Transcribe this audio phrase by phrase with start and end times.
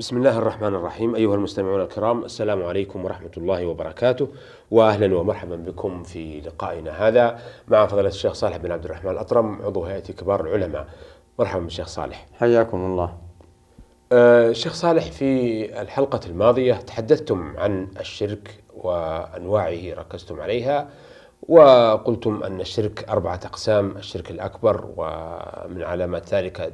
[0.00, 4.28] بسم الله الرحمن الرحيم أيها المستمعون الكرام السلام عليكم ورحمة الله وبركاته
[4.70, 7.38] وأهلا ومرحبا بكم في لقائنا هذا
[7.68, 10.86] مع فضيلة الشيخ صالح بن عبد الرحمن الأطرم عضو هيئة كبار العلماء
[11.38, 13.16] مرحبا بالشيخ صالح حياكم الله
[14.12, 20.88] آه، شيخ صالح في الحلقة الماضية تحدثتم عن الشرك وأنواعه ركزتم عليها
[21.50, 26.72] وقلتم أن الشرك أربعة أقسام الشرك الأكبر ومن علامات ذلك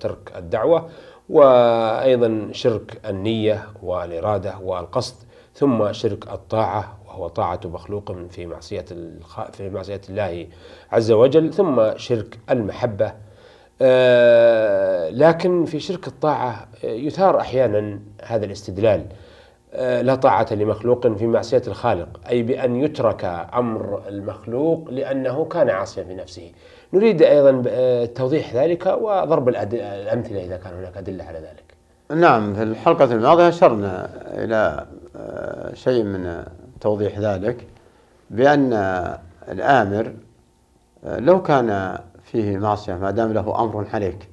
[0.00, 0.88] ترك الدعوة
[1.28, 5.14] وأيضا شرك النية والإرادة والقصد
[5.54, 8.84] ثم شرك الطاعة وهو طاعة مخلوق في معصية
[9.52, 10.46] في معصية الله
[10.92, 13.12] عز وجل ثم شرك المحبة.
[13.82, 19.06] آه، لكن في شرك الطاعة يثار أحيانا هذا الاستدلال.
[19.76, 26.14] لا طاعة لمخلوق في معصية الخالق أي بأن يترك أمر المخلوق لأنه كان عاصيا في
[26.14, 26.52] نفسه.
[26.92, 31.64] نريد أيضا آه، توضيح ذلك وضرب الأمثلة إذا كان هناك أدلة على ذلك.
[32.20, 34.10] نعم في الحلقة الماضية أشرنا
[34.44, 36.44] إلى آه، شيء من
[36.80, 37.66] توضيح ذلك
[38.30, 38.72] بأن
[39.48, 40.12] الآمر
[41.04, 44.28] آه، لو كان فيه معصية ما دام له أمر عليك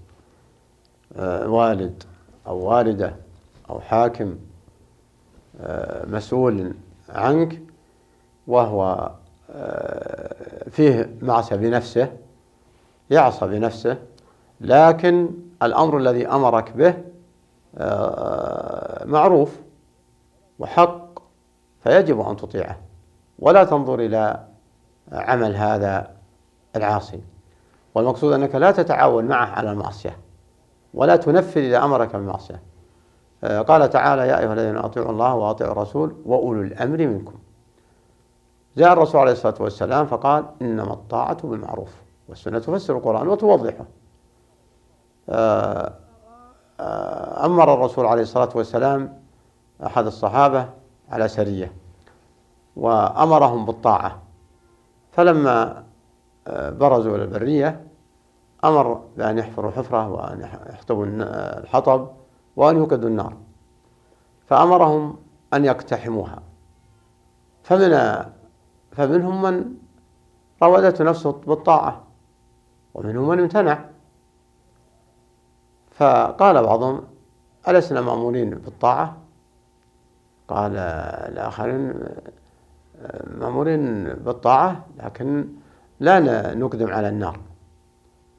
[1.18, 2.04] آه، والد
[2.48, 3.16] أو والدة
[3.70, 4.53] أو حاكم آه،
[6.08, 6.74] مسؤول
[7.10, 7.62] عنك
[8.48, 9.12] وهو
[9.52, 12.12] آه، فيه معصية بنفسه
[13.10, 13.98] يعصى بنفسه
[14.62, 15.30] لكن
[15.64, 16.94] الأمر الذي أمرك به
[17.78, 19.60] آه، معروف
[20.60, 21.20] وحق
[21.84, 22.80] فيجب أن تطيعه.
[23.40, 24.44] ولا تنظر إلى
[25.12, 26.12] عمل هذا
[26.76, 27.22] العاصي.
[27.96, 30.18] والمقصود أنك لا تتعاون معه على المعصية
[30.94, 32.62] ولا تنفذ إذا أمرك بالمعصية.
[33.44, 37.34] قال تعالى يا أيها الذين أطيعوا الله وأطيعوا الرسول وأولو الأمر منكم.
[38.78, 43.86] جاء الرسول عليه الصلاة والسلام فقال إنما الطاعة بالمعروف والسنة تفسر القرآن وتوضحه.
[45.30, 45.94] آه،
[46.80, 49.20] آه، أمر الرسول عليه الصلاة والسلام
[49.86, 50.70] أحد الصحابة
[51.10, 51.72] على سرية
[52.76, 54.22] وأمرهم بالطاعة.
[55.12, 55.84] فلما
[56.48, 57.88] آه، برزوا إلى البرية
[58.64, 62.08] أمر بأن يحفروا حفرة وأن يح- يحطبوا الحطب
[62.56, 63.38] وأن يوقدوا النار.
[64.48, 65.18] فأمرهم
[65.54, 66.40] أن يقتحموها.
[67.64, 68.24] فمن
[68.92, 69.76] فمنهم من
[70.62, 72.04] راودته نفسه بالطاعة
[72.94, 73.86] ومنهم من امتنع.
[75.92, 77.02] فقال بعضهم
[77.68, 79.18] ألسنا مأمورين بالطاعة؟
[80.48, 80.78] قال
[81.32, 81.94] الآخرين
[83.28, 85.48] مأمورين بالطاعة لكن
[86.00, 87.40] لا نقدم على النار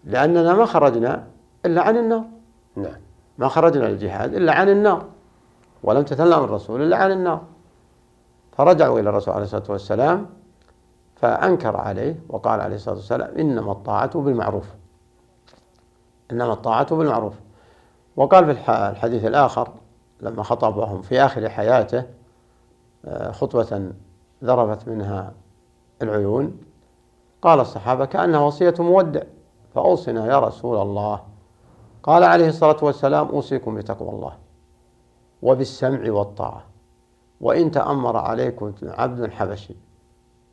[0.05, 1.27] لأننا ما خرجنا
[1.67, 2.25] إلا عن النار.
[2.77, 3.04] نعم.
[3.39, 5.05] ما خرجنا للجهاد إلا عن النار
[5.83, 7.41] ولم تتلم الرسول إلا عن النار.
[8.53, 10.27] فرجعوا إلى الرسول عليه الصلاة والسلام
[11.17, 14.65] فأنكر عليه وقال عليه الصلاة والسلام إنما الطاعة بالمعروف.
[16.31, 17.35] إنما الطاعة بالمعروف.
[18.17, 19.69] وقال في الح- الحديث الآخر
[20.21, 22.05] لما خطبهم في آخر حياته
[23.05, 23.91] آه، خطبة
[24.45, 25.33] ذرفت منها
[26.03, 26.59] العيون
[27.43, 29.23] قال الصحابة كأنها وصية مودع.
[29.75, 31.21] فأوصنا يا رسول الله.
[32.05, 34.33] قال عليه الصلاة والسلام أوصيكم بتقوى الله
[35.43, 36.63] وبالسمع والطاعة
[37.41, 39.75] وإن تأمر عليكم عبد حبشي.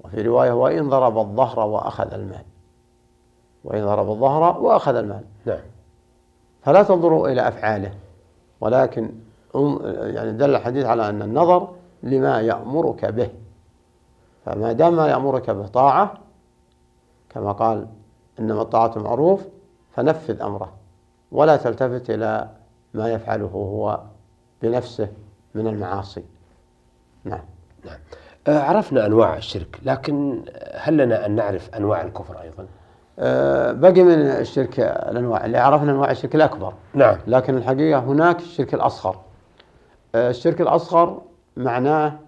[0.03, 2.43] وفي رواية وإن ضرب الظهر وأخذ المال.
[3.63, 5.23] وإن ضرب الظهر وأخذ المال.
[5.45, 5.59] نعم.
[6.63, 7.93] فلا تنظروا إلى أفعاله
[8.61, 9.11] ولكن
[9.95, 11.67] يعني دل الحديث على أن النظر
[12.03, 13.29] لما يأمرك به.
[14.45, 16.13] فما دام ما يأمرك به طاعة
[17.29, 17.87] كما قال
[18.39, 19.41] إنما الطاعة معروف
[19.91, 20.80] فنفذ أمره.
[21.31, 22.49] ولا تلتفت إلى
[22.93, 24.01] ما يفعله هو
[24.61, 25.09] بنفسه
[25.55, 26.23] من المعاصي.
[27.23, 27.43] نعم.
[27.85, 27.99] نعم.
[28.47, 30.43] آه، عرفنا أنواع الشرك لكن
[30.75, 32.65] هل لنا أن نعرف أنواع الكفر أيضا؟
[33.19, 36.73] أه، بقي من الشرك الأنواع اللي عرفنا أنواع الشرك الأكبر.
[36.93, 37.17] نعم.
[37.27, 39.19] لكن الحقيقة هناك الشرك الأصغر.
[40.15, 41.21] آه، الشرك الأصغر
[41.57, 42.19] معناه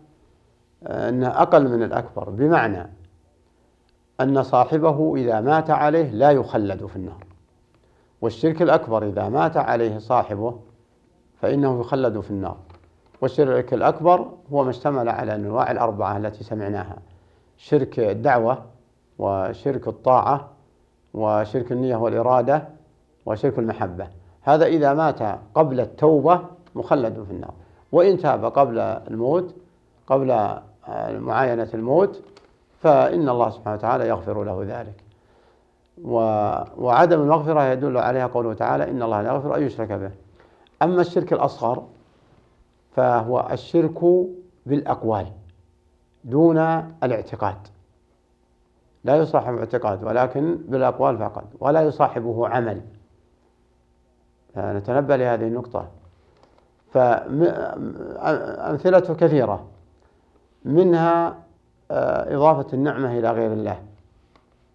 [0.84, 2.90] آه، أنه أقل من الأكبر بمعنى
[4.22, 7.24] أن صاحبه إذا مات عليه لا يخلد في النار.
[8.24, 10.60] والشرك الأكبر إذا مات عليه صاحبه
[11.42, 12.58] فإنه يخلد في النار.
[13.22, 16.98] والشرك الأكبر هو ما اشتمل على الأنواع الأربعة التي سمعناها.
[17.58, 18.66] شرك الدعوة
[19.20, 20.50] وشرك الطاعة
[21.14, 22.68] وشرك النية والإرادة
[23.26, 24.08] وشرك المحبة.
[24.42, 26.42] هذا إذا مات قبل التوبة
[26.76, 27.54] مخلد في النار.
[27.92, 29.56] وإن تاب قبل الموت
[30.08, 30.58] قبل
[31.10, 32.22] معاينة الموت
[32.82, 35.04] فإن الله سبحانه وتعالى يغفر له ذلك.
[36.02, 40.12] وعدم المغفرة يدل عليها قوله تعالى إن الله لا يغفر أن يشرك به.
[40.82, 41.88] أما الشرك الأصغر
[42.96, 44.00] فهو الشرك
[44.66, 45.28] بالأقوال
[46.24, 46.58] دون
[47.04, 47.58] الاعتقاد.
[49.04, 52.82] لا يصاحب اعتقاد ولكن بالأقوال فقط ولا يصاحبه عمل.
[54.56, 55.88] فنتنبه لهذه النقطة.
[58.14, 58.34] فأمثلته
[59.14, 59.66] كثيرة.
[60.66, 61.44] منها
[61.92, 63.84] آه، إضافة النعمة إلى غير الله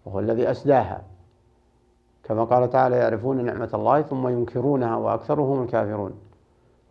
[0.05, 1.08] وهو الذي أسداها.
[2.29, 6.13] كما قال تعالى يعرفون نعمة الله ثم ينكرونها وأكثرهم الكافرون.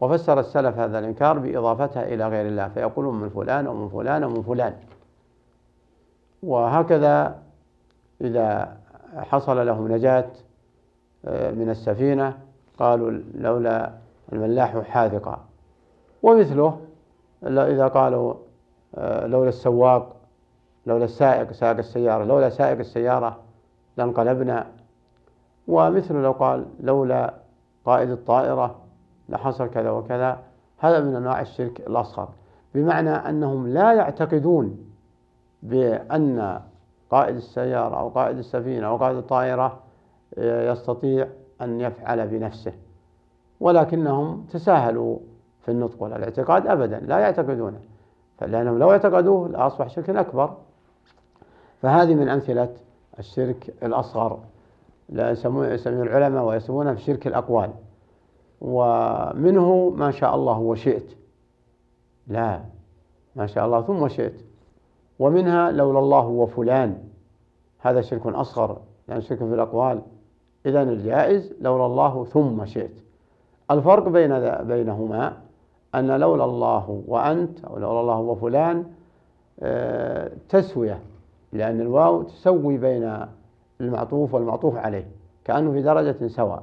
[0.00, 4.30] وفسر السلف هذا الإنكار بإضافتها إلى غير الله فيقولون من فلان أو من فلان أو
[4.30, 4.74] من فلان.
[6.42, 7.38] وهكذا
[8.20, 8.76] إذا
[9.16, 10.26] حصل لهم نجاة
[11.24, 12.38] آه، من السفينة
[12.78, 13.90] قالوا لولا
[14.32, 15.44] الملاح حاذقا.
[16.22, 16.80] ومثله
[17.46, 18.34] إذا قالوا
[18.94, 20.16] آه، لولا السواق
[20.86, 23.38] لولا السائق سائق السيارة لولا سائق السيارة
[23.96, 24.66] لانقلبنا
[25.68, 27.34] ومثل لو قال لولا
[27.84, 28.74] قائد الطائرة
[29.28, 30.38] لحصل كذا وكذا
[30.78, 32.28] هذا من أنواع الشرك الأصغر.
[32.74, 34.78] بمعنى أنهم لا يعتقدون
[35.62, 36.60] بأن
[37.10, 39.78] قائد السيارة أو قائد السفينة أو قائد الطائرة
[40.38, 41.28] يستطيع
[41.62, 42.72] أن يفعل بنفسه.
[43.60, 45.18] ولكنهم تساهلوا
[45.64, 47.80] في النطق والاعتقاد أبدا لا يعتقدونه
[48.40, 50.54] لأنهم لو اعتقدوه لأصبح شركا أكبر.
[51.82, 52.68] فهذه من أمثلة
[53.18, 54.38] الشرك الأصغر.
[55.08, 57.70] لا يسمونه العلماء ويسمونه بشرك الأقوال.
[58.60, 61.12] ومنه ما شاء الله وشئت
[62.26, 62.60] لا
[63.36, 64.34] ما شاء الله ثم شئت.
[65.18, 66.98] ومنها لولا الله وفلان
[67.78, 70.02] هذا شرك أصغر لأن يعني شرك في الأقوال.
[70.66, 72.94] إذا الجائز لولا الله ثم شئت.
[73.70, 75.36] الفرق بين بينهما
[75.94, 78.84] أن لولا الله وأنت أو لولا الله وفلان
[79.60, 81.00] آه، تسوية.
[81.52, 83.26] لأن الواو تسوي بين
[83.80, 85.08] المعطوف والمعطوف عليه
[85.44, 86.62] كأنه في درجة سواء.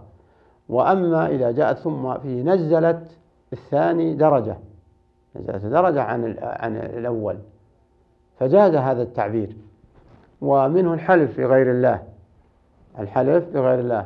[0.69, 3.17] وأما إذا جاءت ثم فيه نزلت
[3.53, 4.57] الثاني درجة
[5.35, 7.38] نزلت درجة عن عن الأول
[8.39, 9.57] فجاز هذا التعبير.
[10.41, 12.03] ومنه الحلف بغير الله
[13.00, 14.06] الحلف بغير الله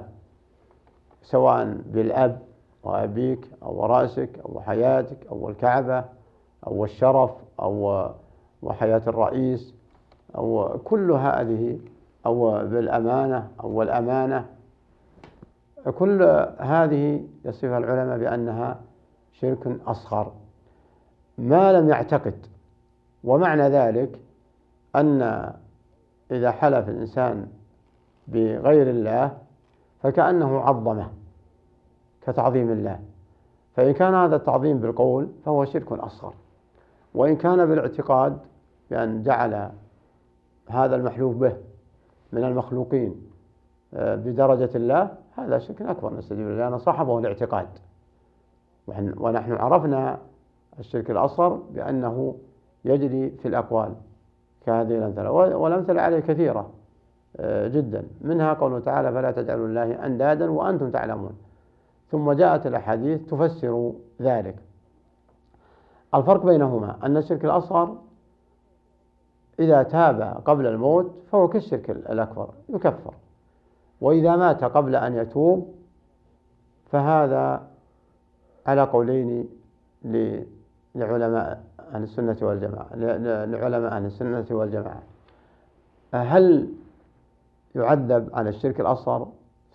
[1.22, 2.40] سواء بالأب
[2.84, 6.06] وأبيك أو رأسك أو حياتك أو الكعبة
[6.68, 8.10] أو الشرف أو
[8.62, 9.76] وحياة الرئيس
[10.36, 11.80] أو كل هذه
[12.26, 14.46] أو بالأمانة أو الأمانة
[15.98, 16.24] كل
[16.60, 18.80] هذه يصفها العلماء بأنها
[19.32, 20.32] شرك أصغر.
[21.38, 22.46] ما لم يعتقد
[23.24, 24.20] ومعنى ذلك
[24.96, 25.52] أن
[26.32, 27.48] إذا حلف الإنسان
[28.28, 29.38] بغير الله
[30.04, 31.10] فكأنه عظمه
[32.22, 33.00] كتعظيم الله.
[33.76, 36.34] فإن كان هذا التعظيم بالقول فهو شرك أصغر.
[37.14, 38.40] وإن كان بالاعتقاد
[38.92, 39.72] بأن جعل
[40.70, 41.58] هذا المحلوف به
[42.34, 43.16] من المخلوقين.
[43.94, 47.68] آه، بدرجة الله هذا شرك أكبر نستجيب لأن صاحبه الاعتقاد.
[49.18, 50.18] ونحن عرفنا
[50.80, 52.36] الشرك الأصغر بأنه
[52.86, 53.94] يجري في الأقوال
[54.66, 55.32] كهذه الأمثلة.
[55.32, 56.70] والأمثلة عليه كثيرة
[57.38, 58.04] آه، جدا.
[58.22, 61.34] منها قوله تعالى فلا تجعلوا الله أندادا وأنتم تعلمون.
[62.12, 64.56] ثم جاءت الأحاديث تفسر ذلك.
[66.16, 67.98] الفرق بينهما أن الشرك الأصغر
[69.60, 73.14] إذا تاب قبل الموت فهو كالشرك الأكبر يكفر.
[74.02, 75.76] وإذا مات قبل أن يتوب
[76.92, 77.68] فهذا
[78.68, 79.50] على قولين
[80.96, 81.64] لعلماء
[81.94, 82.96] أهل السنة والجماعة
[83.46, 85.04] لعلماء أهل السنة والجماعة.
[86.14, 86.70] هل
[87.76, 89.28] يعذب على الشرك الأصغر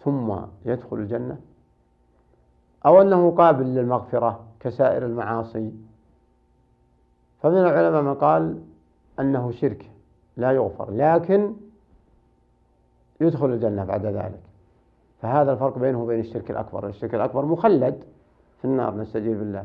[0.04, 1.36] ثم يدخل الجنة؟
[2.86, 5.72] أو أنه قابل للمغفرة كسائر المعاصي؟
[7.42, 8.60] فمن العلماء من قال
[9.20, 9.90] أنه شرك
[10.36, 11.52] لا يغفر لكن
[13.20, 14.40] يدخل الجنة بعد ذلك.
[15.22, 16.88] فهذا الفرق بينه وبين الشرك الأكبر.
[16.88, 18.04] الشرك الأكبر مخلد
[18.58, 19.64] في النار نستجيب بالله.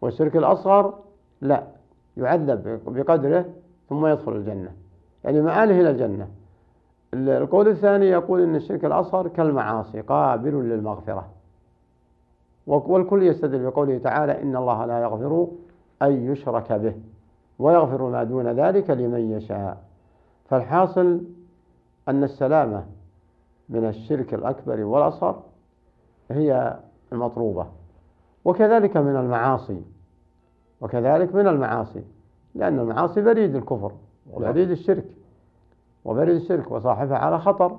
[0.00, 0.94] والشرك الأصغر
[1.40, 1.66] لا
[2.16, 3.44] يعذب بقدره
[3.88, 4.72] ثم يدخل الجنة.
[5.24, 6.28] يعني مآله إلى الجنة.
[7.14, 11.28] القول الثاني يقول أن الشرك الأصغر كالمعاصي قابل للمغفرة.
[12.66, 15.48] والكل يستدل بقوله تعالى إن الله لا يغفر
[16.02, 16.94] أن يشرك به.
[17.58, 19.84] ويغفر ما دون ذلك لمن يشاء.
[20.48, 21.20] فالحاصل
[22.08, 22.84] أن السلامة
[23.68, 25.42] من الشرك الأكبر والأصغر
[26.30, 26.76] هي
[27.12, 27.66] المطلوبة
[28.44, 29.82] وكذلك من المعاصي
[30.80, 32.04] وكذلك من المعاصي
[32.54, 33.92] لأن المعاصي بريد الكفر
[34.32, 35.04] وبريد الشرك
[36.04, 37.78] وبريد الشرك وصاحبها على خطر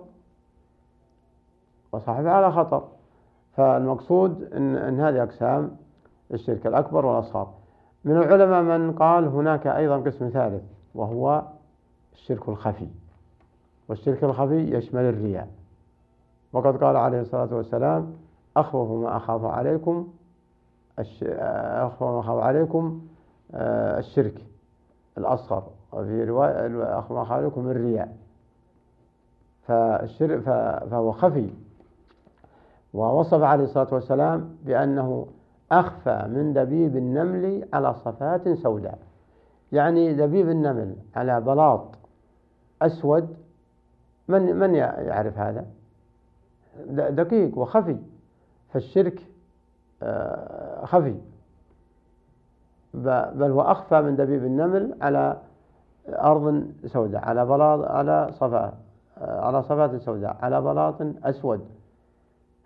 [1.91, 2.87] وصاحبها على خطر.
[3.57, 5.77] فالمقصود إن, إن هذه أقسام
[6.33, 7.53] الشرك الأكبر والأصغر.
[8.05, 10.63] من العلماء من قال هناك أيضا قسم ثالث
[10.95, 11.43] وهو
[12.13, 12.87] الشرك الخفي.
[13.89, 15.47] والشرك الخفي يشمل الرياء.
[16.53, 18.13] وقد قال عليه الصلاة والسلام
[18.57, 20.07] أخوف ما أخاف عليكم
[20.99, 23.01] أخوف ما أخاف عليكم
[23.53, 24.45] آه، الشرك
[25.17, 25.63] الأصغر.
[25.91, 28.17] وفي رواية أخوف ما أخاف عليكم الرياء.
[29.67, 30.39] فالشرك
[30.89, 31.49] فهو خفي.
[32.93, 35.27] ووصف عليه الصلاة والسلام بأنه
[35.71, 38.99] أخفى من دبيب النمل على صفات سوداء.
[39.71, 41.87] يعني دبيب النمل على بلاط
[42.81, 43.37] أسود
[44.27, 45.65] من من يعرف هذا؟
[46.89, 47.97] دقيق وخفي
[48.73, 49.21] فالشرك
[50.03, 51.15] آه، خفي.
[52.93, 55.37] بل هو أخفى من دبيب النمل على
[56.09, 58.73] أرض سوداء على بلاط على صفا
[59.17, 61.65] آه، على صفات سوداء على بلاط أسود.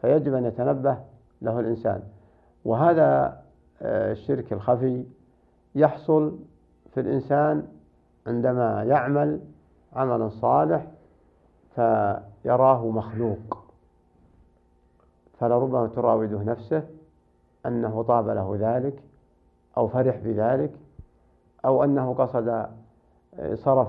[0.01, 0.97] فيجب أن يتنبه
[1.41, 2.01] له الإنسان.
[2.65, 3.41] وهذا
[3.81, 5.05] آه، الشرك الخفي
[5.75, 6.39] يحصل
[6.93, 7.67] في الإنسان
[8.27, 9.39] عندما يعمل
[9.93, 10.87] عملا صالح
[11.75, 13.63] فيراه مخلوق.
[15.39, 16.83] فلربما تراوده نفسه
[17.65, 19.03] أنه طاب له ذلك
[19.77, 20.71] أو فرح بذلك
[21.65, 23.87] أو أنه قصد آه، صرف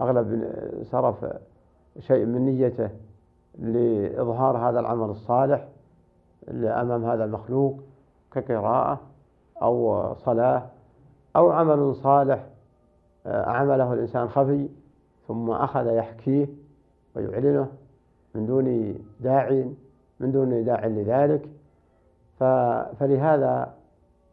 [0.00, 1.26] أغلب آه، صرف
[1.98, 2.90] شيء من نيته
[3.58, 5.68] لإظهار هذا العمل الصالح
[6.48, 7.80] أمام هذا المخلوق.
[8.38, 9.00] كقراءة
[9.62, 10.62] أو صلاة
[11.36, 12.46] أو عمل صالح
[13.26, 14.68] آه، عمله الإنسان خفي
[15.28, 16.48] ثم أخذ يحكيه
[17.16, 17.68] ويعلنه
[18.34, 19.70] من دون داعي
[20.20, 21.48] من دون داع لذلك.
[22.98, 23.74] فلهذا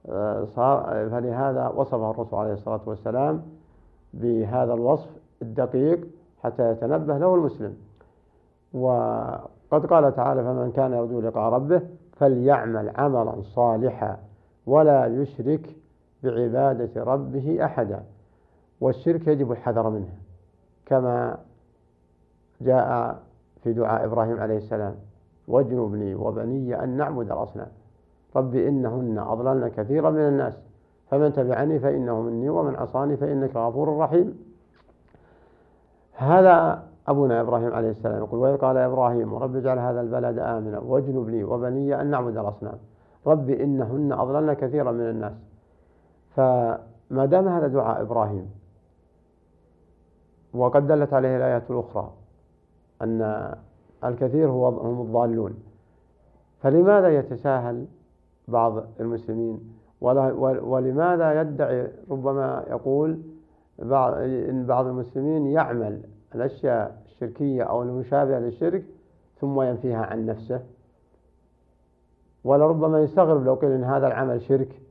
[0.09, 3.41] آه، صار فلهذا وصفه الرسول عليه الصلاة والسلام
[4.13, 5.09] بهذا الوصف
[5.41, 6.07] الدقيق
[6.43, 7.77] حتى يتنبه له المسلم.
[8.73, 11.81] وقد قال تعالى فمن كان يرجو لقاء ربه
[12.15, 14.17] فليعمل عملا صالحا
[14.65, 15.75] ولا يشرك
[16.23, 18.03] بعبادة ربه أحدا.
[18.81, 20.13] والشرك يجب الحذر منه
[20.85, 21.37] كما
[22.61, 23.19] جاء
[23.63, 24.95] في دعاء إبراهيم عليه السلام
[25.47, 27.67] واجنبني وبني أن نعبد الأصنام.
[28.35, 30.53] رب إنهن أضللن كثيرا من الناس
[31.11, 34.53] فمن تبعني فإنه مني ومن عصاني فإنك غفور رحيم.
[36.13, 41.43] هذا أبونا إبراهيم عليه السلام يقول وإذ قال إبراهيم رب اجعل هذا البلد آمنا واجنبني
[41.43, 42.77] وبني أن نعبد الأصنام.
[43.27, 45.33] رب إنهن أضللن كثيرا من الناس.
[46.35, 48.49] فما دام هذا دعاء إبراهيم
[50.53, 52.11] وقد دلت عليه الآيات الأخرى
[53.01, 53.51] أن
[54.03, 55.53] الكثير هو هم الضالون
[56.61, 57.85] فلماذا يتساهل
[58.47, 59.59] بعض المسلمين؟
[60.01, 63.19] ولماذا يدعي ربما يقول
[63.79, 66.01] بعض المسلمين يعمل
[66.35, 68.83] الأشياء الشركية أو المشابهة للشرك
[69.41, 70.61] ثم ينفيها عن نفسه.
[72.43, 74.81] ولربما يستغرب لو قيل إن هذا العمل شرك.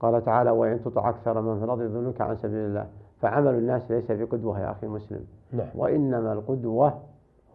[0.00, 2.88] قال تعالى وإن تطع أكثر من في الأرض يضلوك عن سبيل الله.
[3.20, 5.68] فعمل الناس ليس بقدوة يا أخي مسلم نعم.
[5.74, 7.02] وإنما القدوة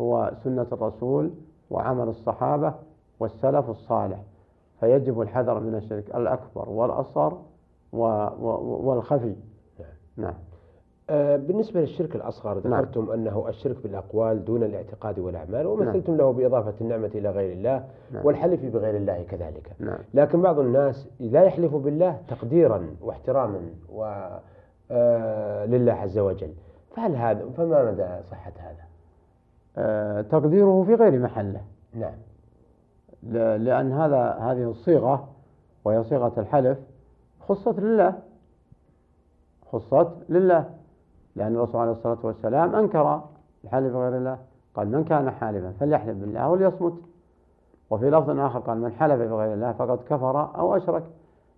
[0.01, 1.31] هو سنة الرسول
[1.69, 2.73] وعمل الصحابة
[3.19, 4.23] والسلف الصالح.
[4.79, 7.41] فيجب الحذر من الشرك الأكبر والأصغر
[7.93, 9.35] والخفي.
[9.79, 10.33] نعم, نعم.
[11.37, 12.81] بالنسبة للشرك الأصغر نعم.
[12.81, 13.11] ذكرتم نعم.
[13.11, 16.21] أنه الشرك بالأقوال دون الاعتقاد والأعمال ومثلتم نعم.
[16.21, 18.25] له بإضافة النعمة إلى غير الله نعم.
[18.25, 19.97] والحلف بغير الله كذلك نعم.
[20.13, 24.27] لكن بعض الناس لا يحلف بالله تقديرا واحتراما و
[24.91, 26.53] آه، لله عز وجل
[26.95, 28.83] فهل هذا فما مدى صحة هذا؟
[29.77, 31.61] آه، تقديره في غير محله
[31.93, 32.15] نعم
[33.63, 35.29] لأن هذا هذه الصيغة
[35.85, 36.77] وهي صيغة الحلف
[37.39, 38.13] خصت لله
[39.71, 40.69] خصت لله
[41.35, 43.21] لأن الرسول عليه الصلاة والسلام أنكر
[43.63, 44.37] الحلف بغير الله.
[44.75, 46.93] قال من كان حالفا فليحلف بالله وليصمت.
[47.89, 51.03] وفي لفظ آخر قال من حلف بغير الله فقد كفر أو أشرك.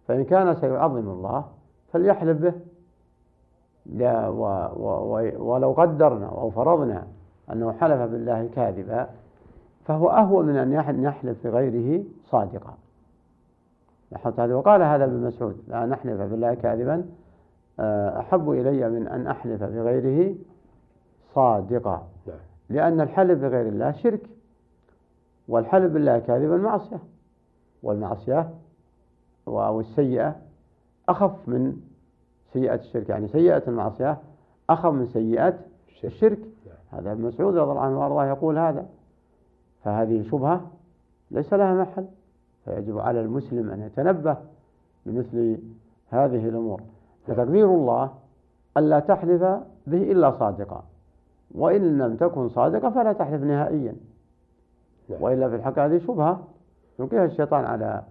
[0.08, 1.46] فإن كان سيعظم الله
[1.92, 2.54] فليحلف به.
[3.86, 4.44] لا و
[4.76, 7.08] و ولو قدرنا أو فرضنا
[7.52, 9.08] أنه حلف بالله كاذبا
[9.86, 12.74] فهو أهون من أن يحلف بغيره صادقا.
[14.12, 17.06] لاحظت وقال هذا ابن مسعود لا نحلف بالله كاذبا
[17.80, 20.36] أحب إلي من أن أحلف بغيره
[21.34, 22.08] صادقا.
[22.28, 22.38] نعم.
[22.70, 24.30] لأن الحلف بغير الله شرك
[25.48, 27.00] والحلف بالله كاذبا معصية
[27.84, 28.50] والمعصية
[29.48, 30.36] أو السيئة
[31.10, 31.78] أخف من
[32.54, 33.10] سيئة الشرك.
[33.10, 34.18] يعني سيئة المعصية
[34.70, 35.60] أخف من سيئة
[36.04, 36.40] الشرك.
[36.40, 37.02] نعم.
[37.02, 38.86] هذا ابن مسعود رضي الله عنه وأرضاه يقول هذا.
[39.84, 40.72] فهذه شبهة
[41.32, 42.06] ليس لها محل.
[42.66, 44.38] فيجب على المسلم أن يتنبه
[45.06, 45.58] لمثل
[46.10, 46.82] هذه الأمور.
[47.28, 48.12] فتقدير الله
[48.78, 49.44] ألا تحلف
[49.88, 50.84] به إلا صادقا.
[51.56, 53.96] وإن لم تكن صادقة فلا تحلف نهائيا.
[55.10, 55.22] نعم.
[55.22, 56.48] وإلا في الحق هذه شبهة
[57.00, 58.04] يلقيها الشيطان على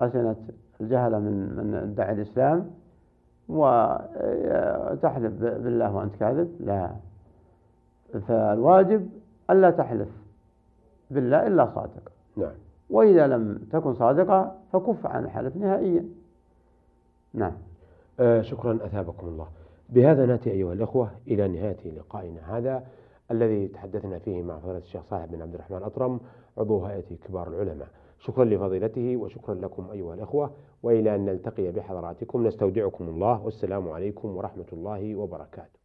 [0.00, 0.36] أسنة
[0.80, 2.70] الجهلة من من ادعي الإسلام
[3.48, 6.56] وتحلف بالله وأنت كاذب.
[6.60, 6.90] لا.
[8.28, 9.08] فالواجب
[9.50, 10.08] ألا تحلف
[11.10, 12.12] بالله إلا صادق.
[12.36, 12.52] نعم.
[12.90, 16.04] وإذا لم تكن صادقة فكف عن الحلف نهائيا.
[17.34, 17.52] نعم.
[18.20, 19.48] آه شكرا أثابكم الله.
[19.88, 22.86] بهذا نأتي أيها الأخوة إلى نهاية لقائنا هذا
[23.30, 26.20] الذي تحدثنا فيه مع فضيلة الشيخ صالح بن عبد الرحمن الأطرم
[26.58, 27.88] عضو هيئة كبار العلماء.
[28.18, 30.50] شكرا لفضيلته وشكرا لكم أيها الأخوة
[30.82, 32.46] وإلى أن نلتقي بحضراتكم.
[32.46, 35.79] نستودعكم الله والسلام عليكم ورحمة الله وبركاته.